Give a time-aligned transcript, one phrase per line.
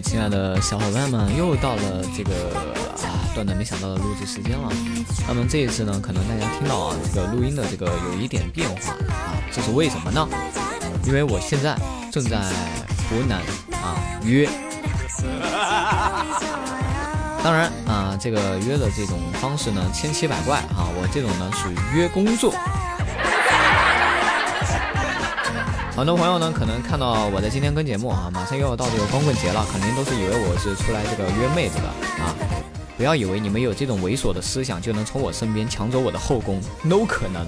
[0.00, 1.82] 亲爱的小伙伴们，又到了
[2.16, 2.32] 这个
[3.02, 4.70] 啊断断没想到的录制时间了。
[5.28, 10.26] 那么这一次呢，可能大家听到啊这个录音的这个有一点变化啊，这是为什么呢？
[11.04, 11.76] 因为我现在
[12.10, 12.38] 正在
[13.08, 13.40] 湖南
[13.72, 14.48] 啊约，
[17.42, 22.54] 当然啊这个约的这种方式呢千奇百怪啊，我这种呢属于约工作。
[26.00, 31.88] 很多朋友呢，可能看到我的今天跟节目啊，马上又要到这个光棍节了，肯定都是以为我是出来这个约妹子的
[32.24, 32.34] 啊。
[32.96, 37.46] 不要以为你们有这种猥琐的思想就能从我身边抢走我的后宫，no 可能。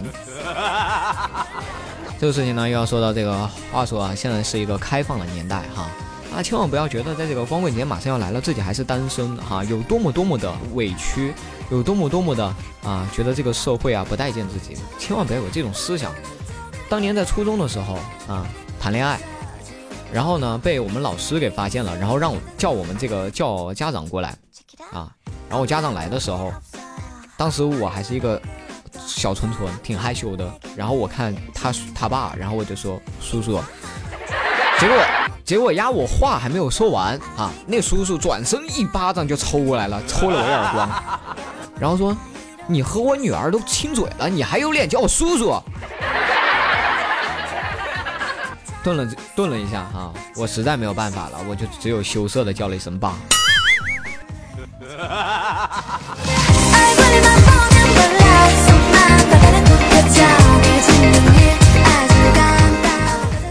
[2.21, 5.89] 这个事情呢，又要说到这个话说啊，现在是一个开放的年代哈
[6.37, 11.33] 啊，千万不要觉得在这个光棍节马上要来了，自己还是单身哈，有多么多么的委屈，
[11.71, 12.45] 有多么多么的
[12.85, 16.13] 啊，觉得这个社会啊不待见自己，千万不要有这种思想。
[16.93, 17.95] 当年在初中的时候
[18.29, 18.47] 啊，
[18.79, 19.19] 谈恋爱，
[20.13, 24.37] 然后呢被我们老师给发现了，然后让我叫我们这个叫家长过来
[24.93, 25.11] 啊，
[25.49, 26.53] 然后我家长来的时候，
[27.35, 28.39] 当时我还是一个
[29.07, 30.47] 小纯纯，挺害羞的。
[30.77, 33.59] 然后我看他他爸，然后我就说叔叔，
[34.79, 34.99] 结果
[35.47, 40.91] 结果呀，我话还没有说完啊，那叔叔转身一巴掌就抽过来了，抽了我耳光，
[41.81, 42.15] 然后说
[42.67, 45.59] 你和我女儿都亲嘴了，你还有脸叫我叔叔？
[48.83, 53.15] 顿了顿了一下哈，我实在没有办法了，我就只有羞涩的叫了一声爸。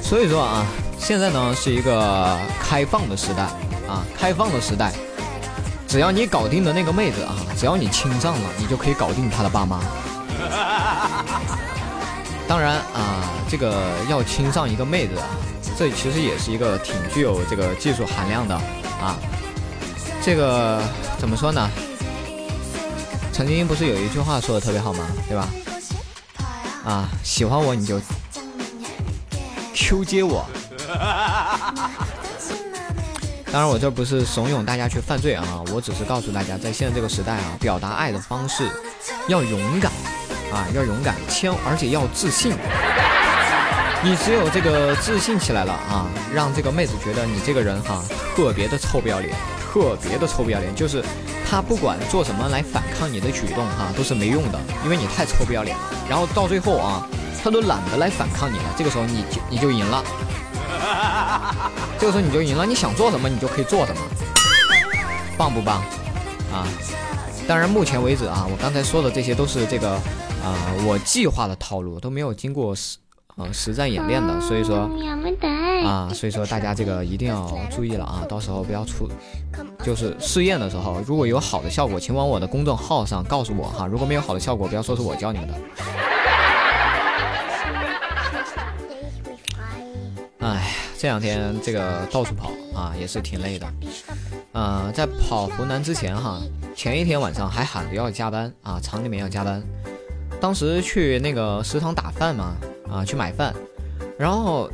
[0.01, 0.65] 所以说啊，
[0.99, 3.43] 现在呢是一个开放的时代
[3.87, 4.91] 啊，开放的时代，
[5.87, 9.79] 只要你搞定的那个妹子啊，只要你亲上了，你就可以搞定她的爸妈。
[12.51, 15.25] 当然啊，这个要亲上一个妹子啊，
[15.79, 19.15] 这其实也是一个挺具有这个技术含量的啊。
[20.21, 20.83] 这个
[21.17, 21.69] 怎么说呢？
[23.31, 25.07] 曾经不是有一句话说的特别好吗？
[25.29, 25.47] 对吧？
[26.83, 28.01] 啊，喜欢我你就
[29.73, 30.45] Q 接我。
[33.49, 38.69] 当然，我这不是怂恿大家去犯罪啊，我只是告诉大家，在现在这个时代啊，表达爱的方式
[39.29, 39.89] 要勇敢
[40.51, 42.53] 啊，要勇敢，千而且要自信。
[44.03, 48.03] 你只有这个自信起来了啊，让这个妹子觉得你这个人哈、
[48.35, 49.35] 特别的臭不要脸，
[49.71, 51.03] 特别的臭不要脸，就是
[51.47, 55.83] 她不管做什么来反抗你的举动哈、都是没用的，因为你太臭不要脸了。
[56.09, 57.07] 然后到最后啊，
[57.43, 60.03] 她都懒得来反抗你了，这个时候你就你就赢了。
[61.99, 64.01] 这个时候你就赢了，你想做什么你就可以做什么，
[65.37, 65.83] 棒不棒？
[66.51, 66.65] 啊！
[67.47, 69.99] 当然，目前为止啊，我刚才说的这些都是这个
[70.43, 72.97] 啊、我计划的套路，都没有经过实
[73.35, 74.89] 呃实战演练的，所以说
[75.85, 79.07] 啊，所以说大家这个一定要注意了啊，到时候不要出，
[79.83, 85.53] 就是试验的时候，如果有好的效果，请往我的公众号上告诉我哈，如果没有好的效果，不要说是我教你们的。
[90.39, 93.67] 哎，这两天这个到处跑啊，也是挺累的。
[94.53, 96.41] 呃，在跑湖南之前哈，
[96.75, 99.63] 前一天晚上还喊着要加班啊，厂里面要加班。
[100.41, 102.57] 当时去那个食堂打饭嘛，
[102.91, 103.53] 啊，去买饭，
[104.17, 104.67] 然后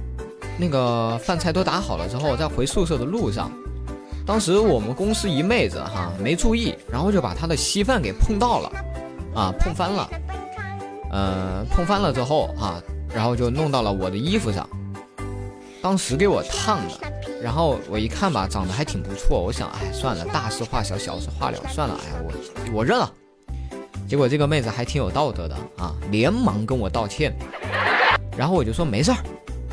[0.57, 3.51] 那个饭菜都打好了之后，在回宿舍的路上，
[4.25, 8.72] 当时我们公司一妹子哈没注意，然后就把她的稀饭给碰到了，
[9.35, 10.09] 啊，碰翻了，
[11.11, 12.81] 呃，碰翻了之后啊，
[13.13, 14.67] 然后就弄到了我的衣服上，
[15.81, 17.11] 当时给我烫的。
[17.40, 23.11] 然后我一看吧，长得还挺不错，我想，哎，算了，大事化小，小事化了，算了，哎呀，我我认了。
[24.07, 27.35] 结果这个妹子还挺有道德的啊，连忙跟我道歉，
[28.37, 29.17] 然后我就说没事儿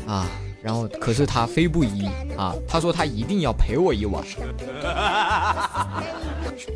[0.05, 0.27] 啊，
[0.61, 2.05] 然后可是她非不依
[2.37, 4.21] 啊，她说她一定要陪我一晚，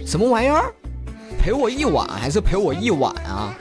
[0.06, 0.73] 什么玩意儿？
[1.38, 3.53] 陪我一晚还是陪我一晚啊？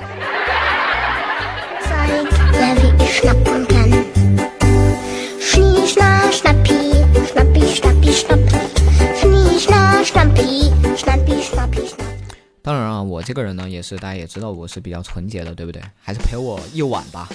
[12.69, 15.81] 当然啊，我这个人呢，也是大家也知道我是比较纯洁的，对不对？
[16.03, 17.27] 还是陪我一晚吧。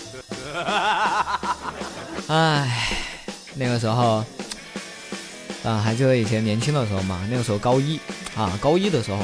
[2.30, 2.96] 唉，
[3.56, 4.24] 那个时候
[5.64, 7.28] 啊，还记得以前年轻的时候嘛？
[7.32, 8.00] 那个时候高一
[8.36, 9.24] 啊，高一的时候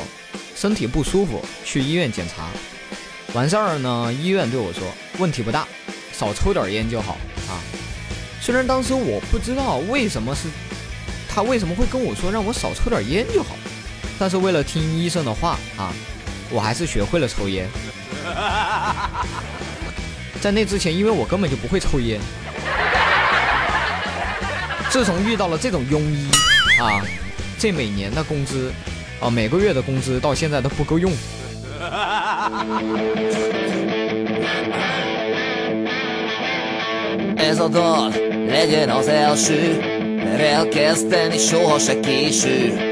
[0.56, 2.48] 身体不舒服，去医院检查，
[3.36, 4.82] 完事儿呢，医院对我说
[5.20, 5.68] 问题不大，
[6.12, 7.62] 少抽点烟就好啊。
[8.42, 10.48] 虽然当时我不知道为什么是
[11.30, 13.56] 他为什么会跟我说让我少抽点烟就好，
[14.20, 15.94] 但是为了听医生的话啊，
[16.52, 17.66] 我还是学会了抽烟。
[20.42, 22.20] 在那之前，因为我根本就不会抽烟。
[24.90, 26.30] 自从遇到了这种庸医
[26.82, 27.02] 啊，
[27.58, 28.74] 这每年的工资
[29.22, 31.10] 啊，每个月的工资到现在都不够用。
[37.38, 38.12] Ez a dal
[38.48, 39.80] legyen az első,
[40.24, 42.89] mert elkezdeni soha se késő.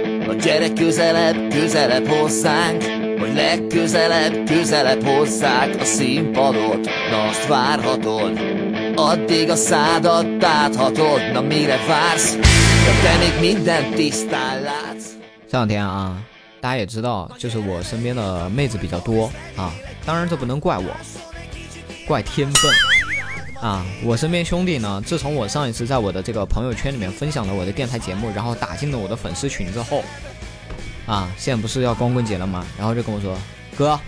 [15.50, 16.22] 这两天啊，
[16.60, 19.72] 大家也知道，就是我身边的妹子比较多啊，
[20.06, 20.86] 当然这不能怪我，
[22.06, 22.72] 怪天分
[23.62, 23.86] 啊。
[24.04, 30.04] 我身边兄弟呢，自从我上一次在我的这个朋友圈里面分享了我的电台节目，然后打进了我的粉丝群之后，
[31.06, 32.66] 啊，现在不是要光棍节了吗？
[32.78, 33.38] 然后就跟我说
[33.78, 34.00] 哥，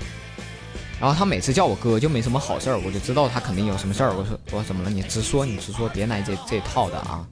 [0.99, 4.13] 然后他每次叫我哥就没什么好事儿，我就知道他肯定有什么事儿。
[4.13, 4.89] 我说我说怎么了？
[4.89, 7.25] 你直说，你直说，别来这这套的啊。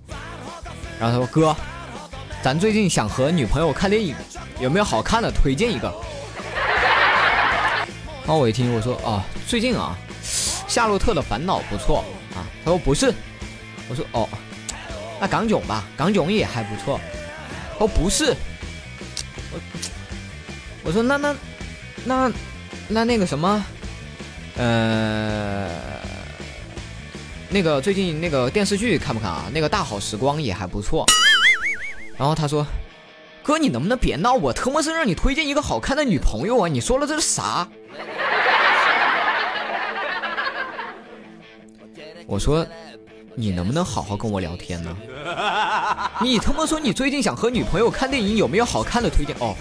[0.99, 1.55] 然后他说哥。
[2.43, 4.15] 咱最近想和女朋友看电影，
[4.59, 5.91] 有没有好看的推荐一个？
[8.23, 9.97] 然后我一听，我说哦，最近啊，
[10.67, 12.03] 《夏洛特的烦恼》不错
[12.35, 12.45] 啊。
[12.63, 13.13] 他说不是，
[13.89, 14.27] 我说哦，
[15.19, 16.99] 那港囧吧，港囧也还不错。
[17.79, 18.35] 哦不是，
[19.51, 19.59] 我
[20.83, 21.35] 我说那那
[22.05, 22.31] 那
[22.87, 23.63] 那那个什么，
[24.57, 25.69] 呃，
[27.49, 29.45] 那个最近那个电视剧看不看啊？
[29.53, 31.05] 那个《大好时光》也还不错。
[32.17, 32.65] 然后他说
[33.43, 34.33] ：“哥，你能不能别闹？
[34.33, 36.67] 我特么是让你推荐一个好看的女朋友啊！
[36.67, 37.67] 你说了这是啥？”
[42.27, 42.63] 我说
[43.35, 44.95] ：“你能不能好好跟我聊天呢？
[46.21, 49.35] 你他妈说你最近想和女朋友看电影，有没有好看的推荐？
[49.39, 49.55] 哦，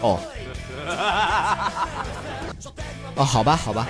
[0.00, 0.18] 哦，
[3.14, 3.86] 哦，好吧，好吧，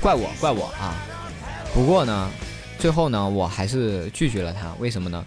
[0.00, 0.92] 怪我，怪我啊！
[1.72, 2.30] 不过呢。”
[2.78, 4.72] 最后呢，我还是拒绝了他。
[4.78, 5.24] 为什么呢？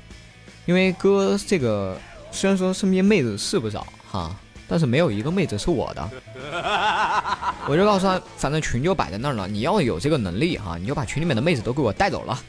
[0.65, 1.99] 因为哥这个
[2.31, 4.33] 虽然说身边妹子是不少哈，
[4.69, 6.09] 但是没有一个妹子是我的。
[7.67, 12.39] 我就告诉他，反正群就摆在那儿了，你要有这个能力哈，你就把群里面的妹子都给我带走了。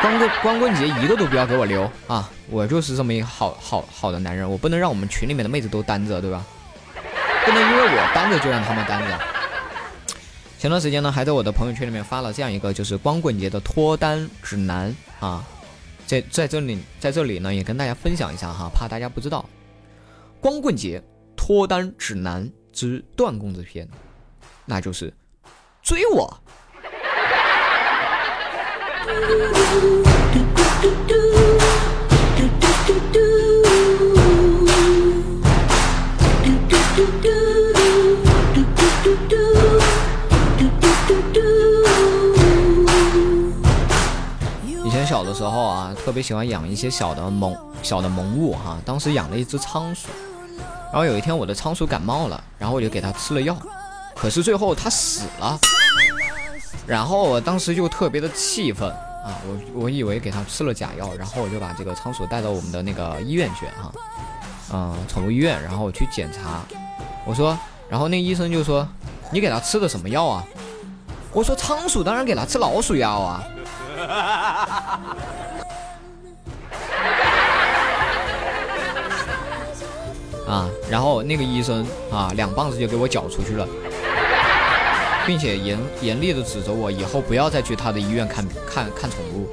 [0.00, 2.30] 光棍光棍节一个都不要给我留啊！
[2.48, 6.42] 我就是这么一个好好好的男人，我不能让我们群里面的妹子都单着，对吧？
[7.44, 9.18] 不能因为我单着就让他们单着。
[10.58, 15.44] 前段时间呢，还在我的朋友圈里面发了这样一个，就是光棍节的脱单指南啊，
[16.06, 19.44] 在在这里，在这里呢，也跟大家分享一下哈，怕大家不知道，
[20.40, 21.02] 光棍节
[21.36, 23.88] 脱单指南之断供子篇，
[24.64, 25.12] 那就是
[25.82, 26.38] 追我。
[44.84, 48.78] 以前小的时候啊，特别喜欢养一些小的萌小的萌物哈。
[48.84, 50.08] 当时养了一只仓鼠，
[50.92, 53.56] 然后有一天我的仓鼠感冒了，然后我就给它吃了药，
[54.14, 55.58] 可是最后它死了。
[56.86, 63.92] 然后我当时就特别的气愤啊，我我以为给它吃了假药，然后我就把这个仓鼠带到我们的那个医院去哈，
[64.72, 66.62] 嗯，宠物医院，然后我去检查，
[67.24, 67.56] 我说，
[67.88, 68.88] 然后那医生就说，
[69.30, 70.44] 你给它吃的什么药啊？
[71.32, 73.44] 我说仓鼠当然给它吃老鼠药啊。
[80.50, 83.66] 啊，然后那个医生啊，两棒子就给我搅出去了，
[85.24, 89.48] 并且严严厉的指责我以后不要再去他的医院看看看宠物。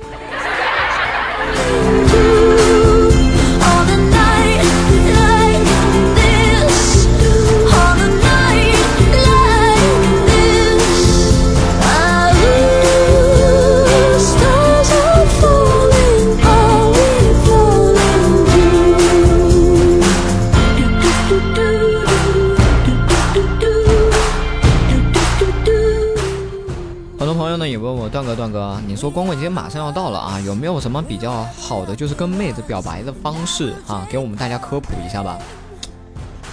[28.17, 35.37] 段哥段哥，你说光棍节马上要到了啊，有没有什么比较好的就是跟妹子表白的方式啊，给我们大家科普一下吧？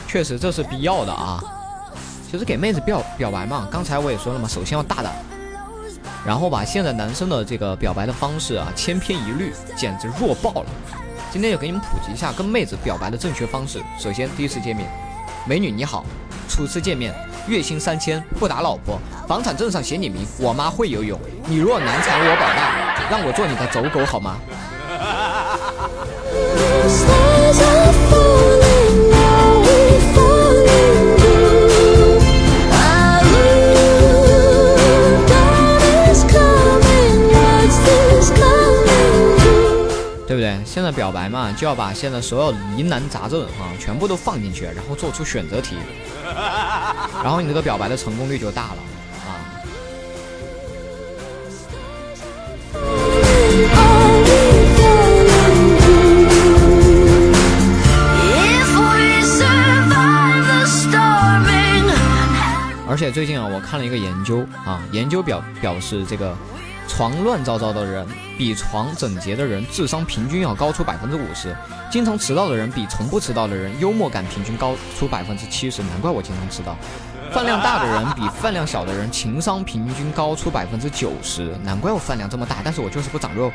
[0.07, 1.43] 确实这是必要的啊。
[2.31, 5.11] 其实给妹子表表白嘛，刚才我也说了嘛，首先要大胆，
[6.27, 10.67] 然后把现在男生的这个表白的方式啊千篇一律，简直弱爆了。
[11.33, 13.81] 今天就给你们普及一下跟妹子表白的正确方式。
[13.99, 14.87] 首先，第一次见面，
[15.47, 16.05] 美女你好；
[16.47, 17.15] 初次见面，
[17.47, 18.99] 月薪三千不打老婆。
[19.27, 21.19] 房产证上写你名我妈会游泳。
[21.47, 24.37] 你若难产我保大让我做你的走狗好吗？
[40.27, 40.59] 对不对？
[40.65, 45.77] 现在表白嘛就要把现在所有疑难杂症啊全部都放进去然后做出选择题。
[47.23, 48.79] 然后你这个表白的成功率就大了
[49.27, 49.29] 啊。
[62.89, 66.37] 而且最近啊，我看了一个研究啊，研究表表示这个。
[66.97, 68.07] 床乱糟糟的人
[68.39, 71.53] 比床整洁的人智商平均要高出百分之五十，
[71.91, 76.77] 经常迟到的人比从不迟到的人幽默感平均高出百分之七十，难怪我经常迟到。
[77.33, 83.51] 饭量大的人比饭量小的人情商平均高出百分之九十，难怪我饭量这么大，但是我就是不长肉。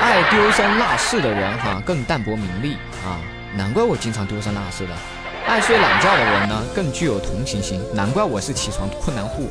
[0.00, 3.18] 爱丢三落四的人哈、更淡泊名利啊，
[3.56, 4.90] 难怪我经常丢三落四的。
[5.48, 9.50] 爱睡懒觉的人呢，更具有同情心，难怪我是起床困难户。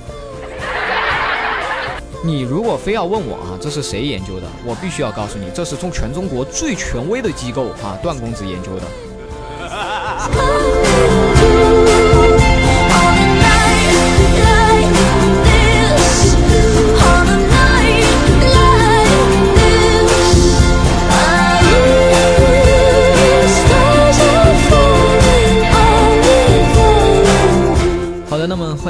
[2.27, 4.45] 你如果非要问我啊，这是谁研究的？
[4.65, 8.83] 我必须要告诉你，这是从全中国最权威的机构啊，段公子研究的。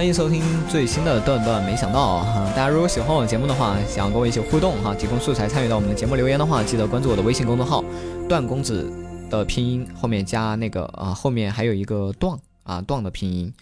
[0.07, 7.83] 迎收听最新的段段没想到啊、大家如果喜欢我的节目的话，想要跟我一起互动哈、提供素材参与到我们的节目留言的话，记得关注我的微信公众号
[8.29, 8.89] “段公子”
[9.29, 13.53] 的拼音后面加那个啊，后面还有一个“段”啊，“段”的拼音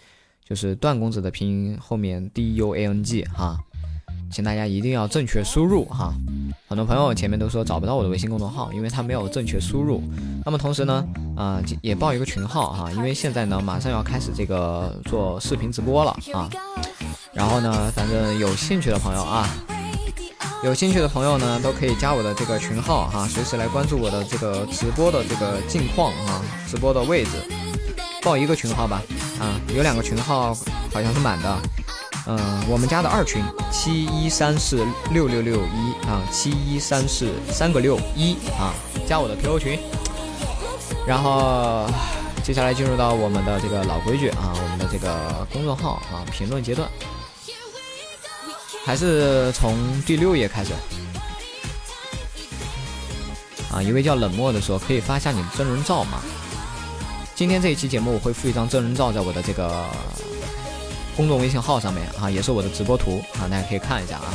[0.48, 3.58] 就是段公子的拼音后面 D U A N G 哈、
[4.36, 6.14] 请大家一定要正确输入哈。
[6.68, 10.04] 很多朋友前面都说找不到我的微信公众号，因为他没有正确输入。
[10.44, 16.50] 那么同时呢，啊、也报一个群号哈，因为现在呢马上要开始这个做视频直播了啊。
[17.32, 19.48] 然后呢，反正有兴趣的朋友啊，
[20.66, 27.30] 有兴趣的朋友呢，都可以加我的这个群号哈，随时来关注我的这个直播的这个近况啊，直播的位置。
[28.22, 29.02] 报一个群号吧，
[29.40, 30.54] 啊，有两个群号
[30.92, 31.58] 好像是满的。
[32.28, 38.74] 嗯，我们家的二群七一三四六六六一啊，七一三四三个六一啊，
[39.08, 39.80] 加我的 QQ 群。
[41.06, 41.88] 然后
[42.44, 46.90] 接下来进入到我们的这个老规矩啊，我们的这个公众号啊评论阶段，
[48.84, 50.74] 还是从第六页开始。
[53.72, 56.20] 啊，一位叫冷漠的说，可以发下你的真人照吗？
[57.36, 59.86] 今天这一期节目我会附一张真人照在我的这个
[61.16, 64.34] 公众微信号上面啊，也是我的直播图啊，大家可以看一下啊。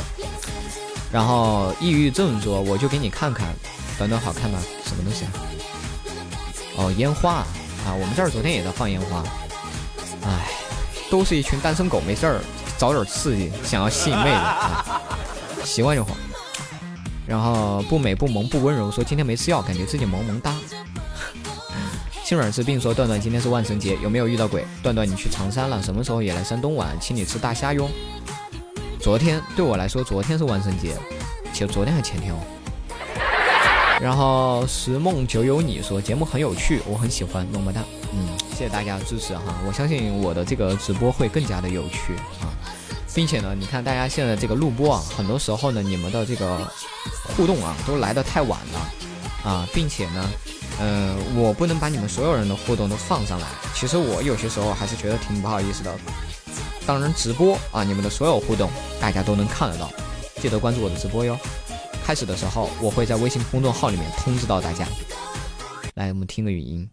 [1.11, 3.53] 然后抑郁症说，我就给你看看，
[3.97, 4.57] 短短好看吗？
[4.85, 5.25] 什么东西？
[6.77, 7.45] 哦，烟花
[7.85, 7.93] 啊！
[7.93, 9.23] 我们这儿昨天也在放烟花。
[10.23, 10.51] 唉，
[11.09, 12.41] 都是一群单身狗，没事儿
[12.77, 15.01] 找点刺激，想要吸引妹子啊，
[15.65, 16.15] 习惯就好。
[17.27, 20.55] 然后不美不萌不温柔说今天没吃药，感觉自己萌萌哒。
[22.31, 24.65] 心软治病说段段今天是万圣节，有没有遇到鬼？
[24.81, 26.97] 段段你去长沙了，什么时候也来山东玩？
[26.97, 27.89] 请你吃大虾哟。
[29.01, 30.95] 昨天对我来说，昨天是万圣节，
[31.51, 32.37] 且昨天还前天哦。
[33.99, 37.83] 然后时梦久有你说节目很有趣，我很喜欢，么么哒。
[38.13, 42.47] 嗯，谢谢大家的支持哈，我相信我的这个直播会更加的有趣啊，
[43.13, 46.65] 并且呢，你看大家现在这个录播啊，很多时候呢，你们的这个
[47.35, 50.29] 互动啊，都来得太晚了啊，并且呢，
[50.79, 55.95] 呃，我不能把你们所有人的互动都放上来，其实我有些时候还是觉得挺不好意思的。
[56.87, 59.91] 当然，直播啊，你们的所有互动大家都能看得到，
[60.37, 61.37] 记得关注我的直播哟。
[62.03, 64.87] 开始的时候，我会在微信公众号里面通知到大家。
[65.93, 66.89] 来，我们听个语音。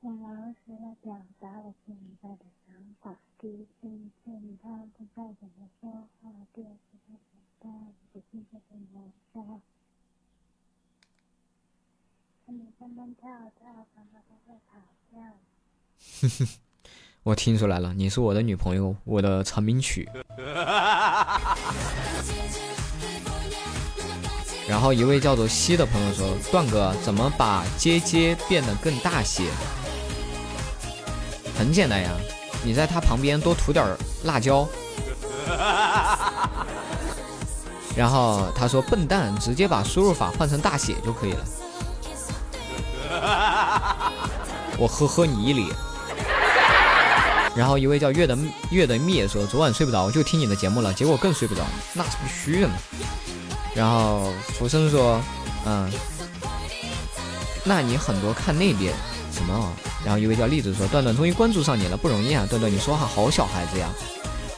[0.00, 3.14] 我老实的表达了现在的想法。
[3.38, 3.88] 第一次
[4.24, 5.90] 见他不再怎么说
[6.22, 7.20] 话，第二次他想
[7.60, 7.68] 到
[8.12, 8.64] 不是这个
[8.94, 9.60] 模样。
[12.78, 14.76] 他们蹦蹦跳跳，常常都会吵
[15.10, 15.16] 架。
[17.22, 20.06] 我听出来了，你是我的女朋友，我的成名曲。
[24.68, 29.48] 然后一位叫做西的朋友说：“段哥，怎么把接接变得更大些？
[31.56, 32.10] 很简单呀，
[32.64, 33.84] 你在他旁边多涂点
[34.24, 34.68] 辣椒，
[37.96, 41.44] 然后他说笨蛋，直接把输入法换成大写就可以了。
[44.82, 45.68] 我呵呵你一脸。
[47.54, 48.36] 然后一位叫月的
[48.70, 51.60] 月的灭说，昨晚睡不着，我就听你的节目了，结果更睡不着，
[51.92, 52.74] 那是必须的嘛。
[53.76, 55.20] 然后浮生说，
[55.66, 55.88] 嗯，
[57.62, 58.92] 那你很多看那边
[59.32, 59.72] 什么？
[60.04, 63.88] 然后一位叫栗子说，段段终于关注上你了，不容易啊，段段你说话好小孩子呀。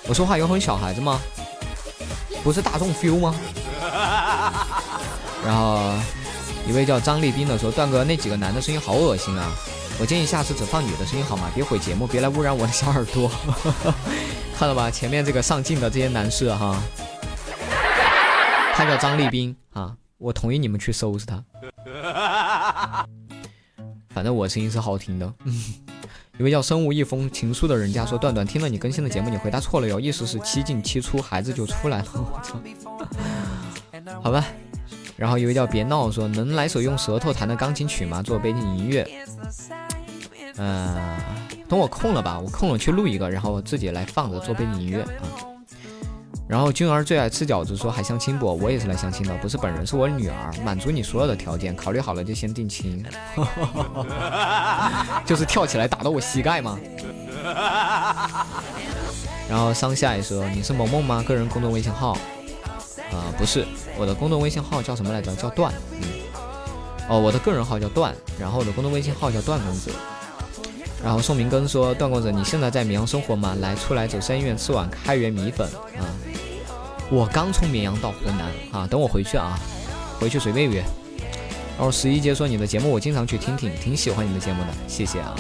[0.06, 1.20] 我说话有很小孩子吗？
[2.42, 3.34] 不是大众 feel 吗？
[5.44, 5.92] 然后
[6.66, 9.52] 一位叫张立斌的说，段哥那几个男的声音好恶心啊。
[10.00, 11.50] 我建议下次只放女的声音好吗？
[11.54, 13.30] 别毁节目，别来污染我的小耳朵。
[14.58, 16.80] 看到吧，前面这个上镜的这些男士哈，
[18.74, 21.42] 他叫张立斌啊，我同意你们去收拾他。
[24.12, 25.32] 反正我声音是好听的。
[26.38, 32.06] 一位叫身无一封情书的人家说，段段听了你更新的节目，你回答错了哟，意思是七进七出，孩子就出来了。
[32.14, 32.60] 我操，
[34.20, 34.44] 好吧。
[35.16, 38.20] 然后一位叫别闹说，能来首用舌头弹的钢琴曲吗？
[38.20, 39.08] 做背景音乐。
[40.56, 40.96] 嗯、
[41.68, 45.08] 等我空了吧，我空了去录一个，然后自己来放着做背景音乐啊。
[46.46, 48.54] 然后君儿最爱吃饺子说还相亲不？
[48.58, 53.02] 我也是来相亲的，不是本人，是我女儿，满足你所有的条件，考虑好了就先定亲。
[55.24, 56.78] 就是跳起来打到我膝盖吗？
[59.48, 61.22] 然后桑夏也说你是萌萌吗？
[61.26, 62.12] 个人公众微信号？
[63.10, 65.34] 啊、不是，我的公众微信号叫什么来着？
[65.36, 65.72] 叫段。
[65.92, 66.02] 嗯。
[67.08, 69.90] 哦，我的个人号叫段，然后我的公众微信号叫段公子。
[71.04, 73.54] 然后宋明根说：“段公子，你现在在绵阳生活吗？
[73.60, 75.68] 来，出来走三医院吃碗开元米粉
[75.98, 76.08] 啊！
[77.10, 79.58] 我刚从绵阳到湖南啊，等我回去啊，
[80.18, 80.82] 回去随便约。”
[81.76, 85.36] 然后十一姐说：“你的节目我经常去听听，挺喜欢你的节目的，谢谢啊。”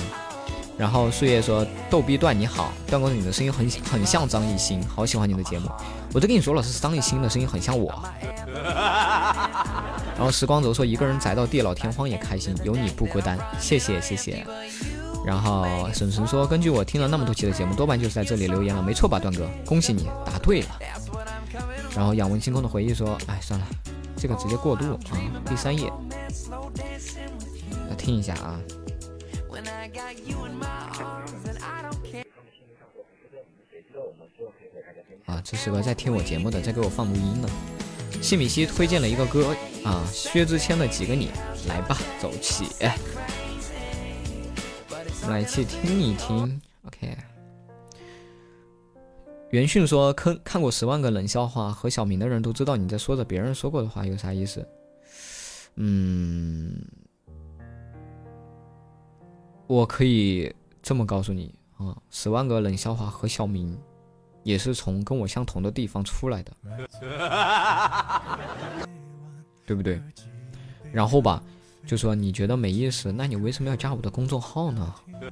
[0.76, 5.70] 然后树叶说：“逗逼段你好，段公子你的声音很很像张艺兴，好喜欢你的节目。
[6.12, 7.90] 我都跟你说了，是张艺兴的声音很像我。
[10.14, 14.46] ”然后时光轴说：“一个人宅到地老天荒也开心，有你不孤单。”谢谢谢谢。
[15.24, 19.48] 然后沈晨说：“根据我听了那么多期的节目，多半就是在这里留言了，没错吧，段哥？
[19.64, 20.78] 恭喜你答对了。”
[21.96, 23.66] 然后仰望星空的回忆说：“哎，算了，
[24.16, 24.98] 这个直接过渡啊。”
[25.48, 25.90] 第三页，
[27.88, 28.60] 来听一下啊。
[35.26, 37.48] 啊，这是个在听我节目的，在给我放录音呢。
[38.20, 41.30] 谢米西推荐了一个歌啊，薛之谦的《几个你》，
[41.68, 42.66] 来吧，走起。
[45.24, 47.16] 我们来一起听一听，OK。
[49.52, 54.68] 元迅说：“看看过十万个冷笑话和小明的人都知道你在说着别人说过的话，有啥意思？”
[55.76, 56.76] 嗯，
[59.66, 63.80] 我可以这么告诉你啊，十万个冷笑话和小明
[64.42, 66.52] 也是从跟我相同的地方出来的，
[69.64, 69.98] 对不对？
[70.92, 71.42] 然后吧。
[71.86, 74.94] 就说你觉得没意思，那你为什么要加我的公众号呢？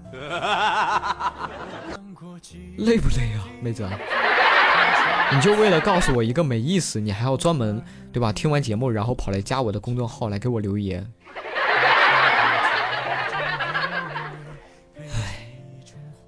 [2.78, 3.88] 累不累啊，妹子？
[5.32, 8.32] 你就为了告诉我一个没意思，你还要专门对吧？
[8.32, 11.06] 听完节目然后跑来加我的公众号来给我留言。
[14.98, 15.48] 唉，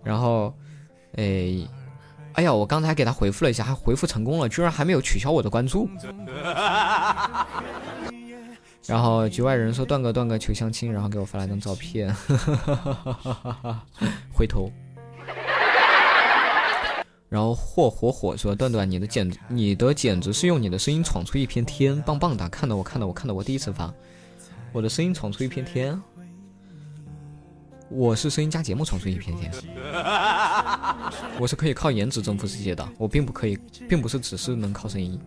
[0.02, 0.54] 然后，
[1.16, 1.68] 哎，
[2.34, 5.88] 哎呀，我刚才给他回复了一下，还回复成功了，居然还没有取消我的关注。
[8.86, 12.14] 然后局外人说段哥段哥求相亲，然后给我发了一张照片，
[14.32, 14.70] 回头。
[17.30, 22.48] 然后火火火说段段你的简你的简直是用你的声音闯出一片天，棒棒的！
[22.48, 23.92] 看到我看到我看到我第一次发，
[24.70, 26.00] 我的声音闯出一片天，
[27.88, 29.50] 我是声音加节目闯出一片天，
[31.40, 35.18] 我是可以靠颜值征服世界的，我并不可以，并不是只是能靠声音。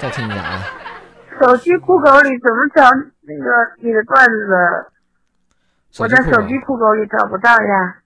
[0.00, 0.66] 再听一下啊。
[1.40, 2.82] 手机酷狗里怎么找
[3.22, 3.44] 那个
[3.80, 4.92] 你的段子？
[5.98, 8.02] 我在手机酷狗里找不到呀。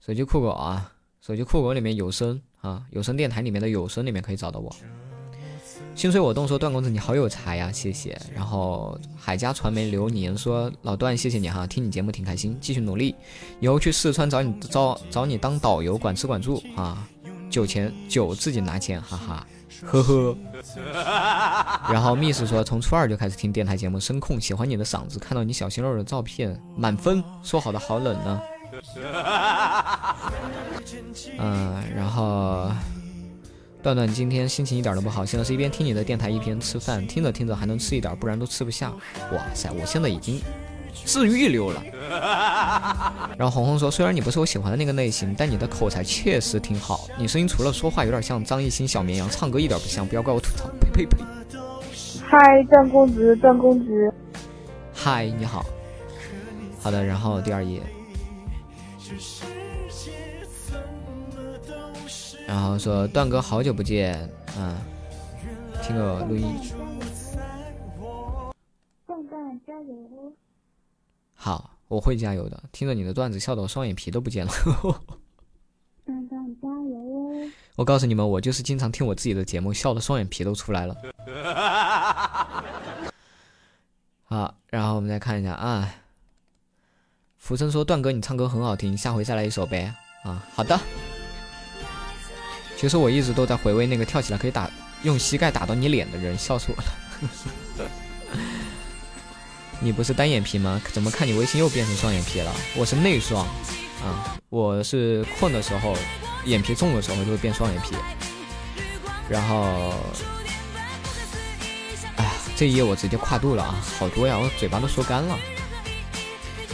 [0.00, 4.70] 手机酷狗啊，手机酷狗里面有声啊，有声电台里面的有声里面可以找到我。
[5.94, 8.20] 心随我动说段公子你好有才呀，谢谢。
[8.34, 13.14] 然后海家传媒流年说老段谢谢你哈，听你节目挺开心，继续努力，
[13.60, 17.06] 以后去四川找你找找你当导游，管吃管住啊，
[17.48, 19.46] 酒钱酒自己拿钱，哈哈。
[19.84, 20.36] 呵呵，
[21.92, 28.40] 然后密室说从初二就开始听电台节目，声控，喜欢你的嗓子，看到你小鲜肉的照片，满分，说好的好冷呢。
[31.38, 32.70] 嗯，然后
[33.82, 38.90] 段段今天心情一点都不好，现在是一边听你的电台一边吃饭，听着听着还能吃一点，不然都吃不下。
[39.32, 40.40] 哇塞，我现在已经
[41.04, 41.82] 治愈流了。
[43.36, 47.08] 然后红红说，虽然你不是我喜欢的那个类型，但你的口才确实挺好。
[47.18, 50.68] 你声音除了说话有点像张艺兴小绵羊，唱歌一点不像，不要怪我吐槽。
[50.80, 51.18] 呸呸呸！
[52.26, 54.12] 嗨，段公子，段公子，
[54.92, 55.64] 嗨，你好。
[56.80, 57.80] 好的，然后第二页。
[62.46, 64.28] 然后说段哥好久不见，
[64.58, 64.76] 嗯，
[65.82, 66.46] 听个录音。
[69.06, 70.32] 段段加油！
[71.34, 72.62] 好，我会加油的。
[72.72, 74.52] 听着你的段子，笑得我双眼皮都不见了。
[76.06, 77.50] 段段加油哦！
[77.76, 80.96] 我告诉你们，我就是经常听我自己的节目，笑的双眼皮都出来了。
[84.24, 85.94] 好，然后我们再看一下啊。
[87.38, 89.94] 浮生说：“段哥，你唱歌很好听，下回再来一首呗。”
[90.24, 90.78] 啊，好的。
[92.76, 94.70] 其实我一直都在回味那个跳起来可以打
[95.02, 96.84] 用膝盖打到你脸的人，笑死我了。
[99.84, 100.80] 你不是单眼皮吗？
[100.94, 102.50] 怎么看你微信又变成双眼皮了？
[102.74, 103.44] 我是内双
[104.02, 105.94] 啊，我是困的时候，
[106.46, 107.94] 眼皮重的时候就会变双眼皮。
[109.28, 109.92] 然后，
[112.16, 115.36] 哎呀，这一页我直接跨度了啊，好多呀，我嘴巴都说干了。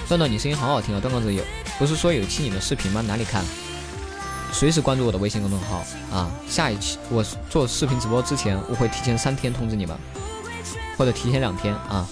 [0.08, 1.00] 段段，你声音好好听啊！
[1.00, 1.42] 段公子有
[1.80, 3.00] 不是说有期你的视频吗？
[3.00, 3.44] 哪里看？
[4.52, 6.30] 随时关注我的微信公众号啊！
[6.48, 9.98] 下一期我做视频直播之前，我会提前三天通知你们，
[10.96, 12.08] 或者提前两天啊。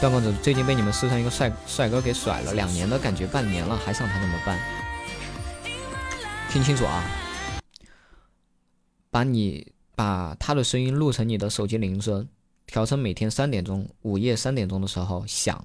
[0.00, 4.56] 段公子最近被你们师上一个帅帅哥给甩了，两年的感觉，半年了还想他怎么办？
[6.50, 7.02] 听清楚啊！
[9.10, 12.28] 把你把他的声音录成你的手机铃声，
[12.64, 15.64] 调成每天三点钟、午夜三点钟的时候响。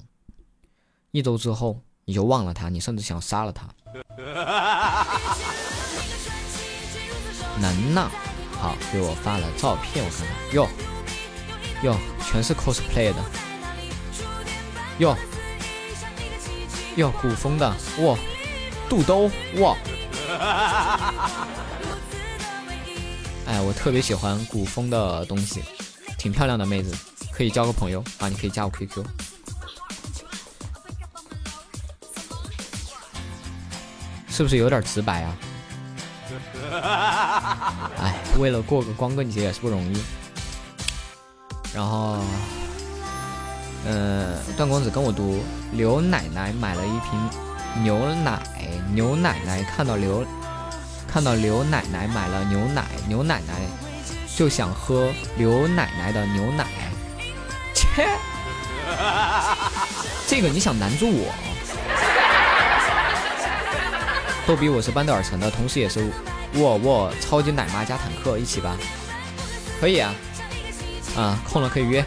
[1.11, 3.67] 一周之后，你就忘了他，你甚至想杀了他。
[7.61, 8.09] 能呐，
[8.59, 10.67] 好，给我发了照片，我看看，哟，
[11.83, 13.23] 哟，全是 cosplay 的，
[14.99, 15.17] 哟，
[16.95, 17.67] 哟，古风的，
[17.99, 18.15] 哇，
[18.87, 19.29] 肚兜，
[19.59, 19.75] 哇，
[23.47, 25.63] 哎，我特别喜欢古风的东西，
[26.17, 26.95] 挺漂亮的妹子，
[27.31, 28.03] 可以交个朋友。
[28.19, 29.03] 啊，你可以加我 QQ。
[34.29, 35.37] 是不是有点直白啊？
[37.99, 40.01] 哎，为了过个光棍节也是不容易。
[41.73, 42.19] 然后，
[43.85, 45.43] 呃，段公子跟我读，
[45.73, 47.29] 刘奶奶买了一瓶
[47.83, 48.39] 牛奶，
[48.93, 50.25] 牛奶奶看到刘
[51.07, 53.53] 看到刘奶奶买了牛奶，牛奶奶
[54.35, 56.65] 就想喝刘奶奶的牛奶。
[57.73, 58.07] 切，
[60.27, 61.33] 这个你想难住我？
[64.47, 66.09] 逗比，我是班德尔城的，同时也是
[66.55, 68.77] 沃尔沃超级奶妈加坦克，一起吧？
[69.79, 70.13] 可以啊，
[71.17, 72.03] 啊，空了可以约。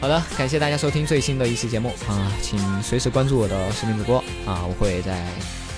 [0.00, 5.26] 好的，感谢大家收听最新的一期节目啊，请随时关注我的视频直播啊，我会在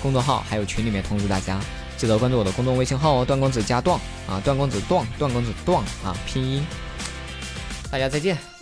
[0.01, 1.59] 公众号还有群里面通知大家，
[1.97, 6.65] 记得关注我的公众微信号哦，段公子加段啊，段公子段，段公子段啊，拼音。
[7.91, 8.52] 大家再见。